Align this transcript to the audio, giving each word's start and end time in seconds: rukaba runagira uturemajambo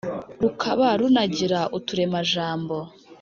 rukaba 0.41 0.87
runagira 0.99 1.59
uturemajambo 1.77 2.77